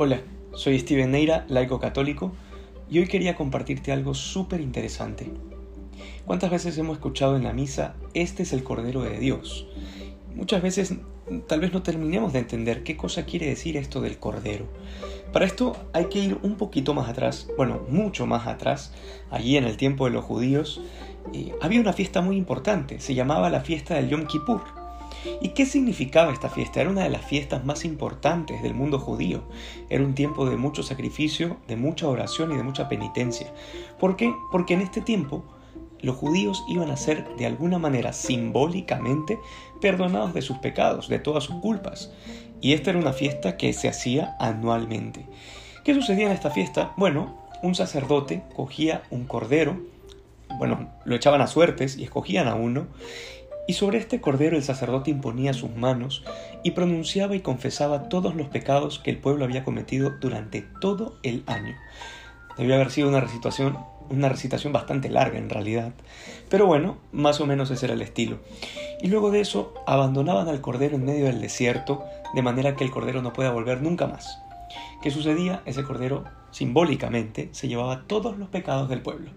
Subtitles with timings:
[0.00, 0.20] Hola,
[0.54, 2.30] soy Steven Neira, laico católico,
[2.88, 5.28] y hoy quería compartirte algo súper interesante.
[6.24, 9.66] ¿Cuántas veces hemos escuchado en la misa, este es el Cordero de Dios?
[10.36, 10.94] Muchas veces
[11.48, 14.66] tal vez no terminemos de entender qué cosa quiere decir esto del Cordero.
[15.32, 18.94] Para esto hay que ir un poquito más atrás, bueno, mucho más atrás,
[19.32, 20.80] allí en el tiempo de los judíos,
[21.34, 24.77] eh, había una fiesta muy importante, se llamaba la fiesta del Yom Kippur.
[25.40, 26.80] ¿Y qué significaba esta fiesta?
[26.80, 29.42] Era una de las fiestas más importantes del mundo judío.
[29.88, 33.52] Era un tiempo de mucho sacrificio, de mucha oración y de mucha penitencia.
[33.98, 34.32] ¿Por qué?
[34.50, 35.44] Porque en este tiempo
[36.00, 39.38] los judíos iban a ser de alguna manera simbólicamente
[39.80, 42.12] perdonados de sus pecados, de todas sus culpas.
[42.60, 45.26] Y esta era una fiesta que se hacía anualmente.
[45.84, 46.92] ¿Qué sucedía en esta fiesta?
[46.96, 49.80] Bueno, un sacerdote cogía un cordero,
[50.58, 52.86] bueno, lo echaban a suertes y escogían a uno,
[53.68, 56.24] y sobre este cordero el sacerdote imponía sus manos
[56.64, 61.44] y pronunciaba y confesaba todos los pecados que el pueblo había cometido durante todo el
[61.46, 61.76] año.
[62.56, 65.92] Debió haber sido una recitación, una recitación bastante larga en realidad,
[66.48, 68.38] pero bueno, más o menos ese era el estilo.
[69.02, 72.90] Y luego de eso abandonaban al cordero en medio del desierto, de manera que el
[72.90, 74.40] cordero no pueda volver nunca más.
[75.02, 75.62] ¿Qué sucedía?
[75.66, 79.30] Ese cordero simbólicamente se llevaba todos los pecados del pueblo.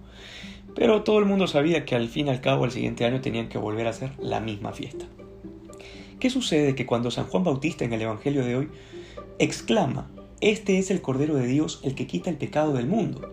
[0.75, 3.49] Pero todo el mundo sabía que al fin y al cabo el siguiente año tenían
[3.49, 5.05] que volver a hacer la misma fiesta.
[6.19, 6.75] ¿Qué sucede?
[6.75, 8.69] Que cuando San Juan Bautista en el Evangelio de hoy
[9.39, 13.31] exclama, Este es el Cordero de Dios el que quita el pecado del mundo,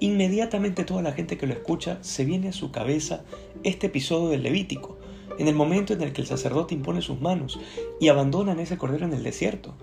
[0.00, 3.24] inmediatamente toda la gente que lo escucha se viene a su cabeza
[3.62, 4.98] este episodio del Levítico,
[5.38, 7.60] en el momento en el que el sacerdote impone sus manos
[8.00, 9.74] y abandonan ese cordero en el desierto.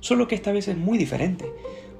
[0.00, 1.46] Solo que esta vez es muy diferente,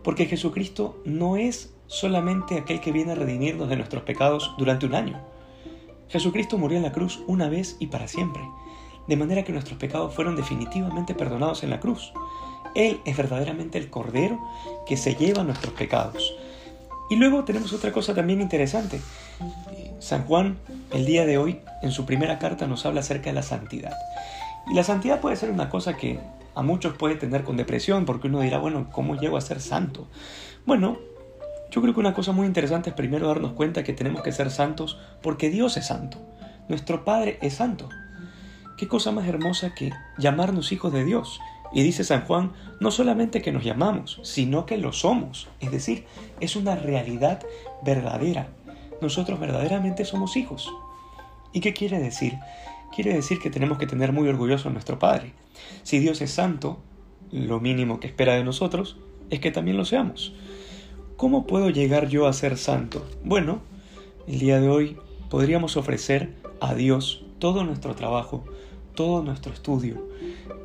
[0.03, 4.95] porque Jesucristo no es solamente aquel que viene a redimirnos de nuestros pecados durante un
[4.95, 5.21] año.
[6.09, 8.43] Jesucristo murió en la cruz una vez y para siempre,
[9.07, 12.13] de manera que nuestros pecados fueron definitivamente perdonados en la cruz.
[12.75, 14.39] Él es verdaderamente el Cordero
[14.87, 16.35] que se lleva nuestros pecados.
[17.11, 19.01] Y luego tenemos otra cosa también interesante.
[19.99, 20.59] San Juan,
[20.93, 23.93] el día de hoy, en su primera carta nos habla acerca de la santidad.
[24.71, 26.19] Y la santidad puede ser una cosa que
[26.55, 30.07] a muchos puede tener con depresión, porque uno dirá, bueno, ¿cómo llego a ser santo?
[30.65, 30.99] Bueno,
[31.75, 34.53] yo creo que una cosa muy interesante es primero darnos cuenta que tenemos que ser
[34.53, 36.19] santos porque Dios es santo.
[36.69, 37.89] Nuestro Padre es santo.
[38.77, 41.41] ¿Qué cosa más hermosa que llamarnos hijos de Dios?
[41.73, 45.49] Y dice San Juan, no solamente que nos llamamos, sino que lo somos.
[45.59, 46.05] Es decir,
[46.39, 47.43] es una realidad
[47.83, 48.51] verdadera.
[49.01, 50.73] Nosotros verdaderamente somos hijos.
[51.53, 52.35] ¿Y qué quiere decir?
[52.95, 55.33] Quiere decir que tenemos que tener muy orgulloso a nuestro Padre.
[55.83, 56.79] Si Dios es santo,
[57.33, 58.97] lo mínimo que espera de nosotros
[59.31, 60.33] es que también lo seamos.
[61.17, 63.07] ¿Cómo puedo llegar yo a ser santo?
[63.23, 63.61] Bueno,
[64.27, 64.97] el día de hoy
[65.31, 68.45] podríamos ofrecer a Dios todo nuestro trabajo,
[68.97, 70.05] todo nuestro estudio,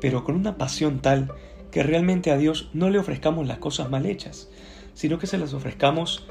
[0.00, 1.32] pero con una pasión tal
[1.70, 4.50] que realmente a Dios no le ofrezcamos las cosas mal hechas,
[4.92, 6.26] sino que se las ofrezcamos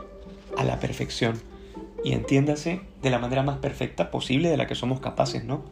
[0.57, 1.39] a la perfección.
[2.03, 5.63] Y entiéndase de la manera más perfecta posible de la que somos capaces, ¿no?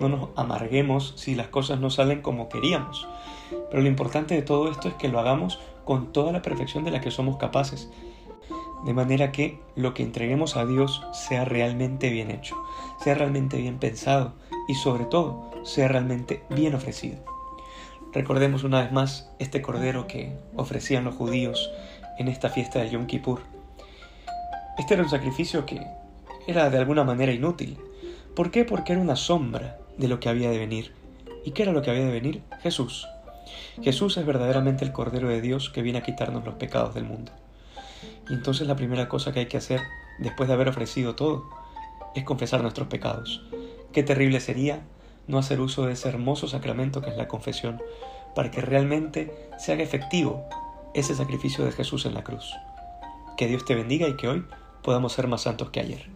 [0.00, 3.08] No nos amarguemos si las cosas no salen como queríamos.
[3.70, 6.90] Pero lo importante de todo esto es que lo hagamos con toda la perfección de
[6.90, 7.88] la que somos capaces,
[8.84, 12.56] de manera que lo que entreguemos a Dios sea realmente bien hecho,
[13.02, 14.34] sea realmente bien pensado
[14.68, 17.18] y sobre todo sea realmente bien ofrecido.
[18.12, 21.70] Recordemos una vez más este cordero que ofrecían los judíos
[22.18, 23.40] en esta fiesta de Yom Kippur.
[24.78, 25.86] Este era un sacrificio que
[26.46, 27.78] era de alguna manera inútil.
[28.34, 28.64] ¿Por qué?
[28.64, 30.92] Porque era una sombra de lo que había de venir.
[31.44, 32.42] ¿Y qué era lo que había de venir?
[32.60, 33.06] Jesús.
[33.82, 37.32] Jesús es verdaderamente el Cordero de Dios que viene a quitarnos los pecados del mundo.
[38.28, 39.80] Y entonces la primera cosa que hay que hacer,
[40.18, 41.48] después de haber ofrecido todo,
[42.14, 43.42] es confesar nuestros pecados.
[43.92, 44.82] Qué terrible sería
[45.26, 47.82] no hacer uso de ese hermoso sacramento que es la confesión,
[48.34, 50.44] para que realmente se haga efectivo
[50.94, 52.54] ese sacrificio de Jesús en la cruz.
[53.36, 54.44] Que Dios te bendiga y que hoy
[54.82, 56.08] podamos ser más santos que ayer.